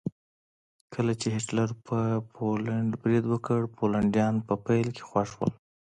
کله 0.93 1.13
چې 1.21 1.27
هېټلر 1.35 1.69
په 1.87 1.97
پولنډ 2.33 2.89
برید 3.03 3.25
وکړ 3.29 3.59
پولنډیان 3.77 4.35
په 4.47 4.53
پیل 4.65 4.87
کې 4.95 5.03
خوښ 5.09 5.29
وو 5.37 5.47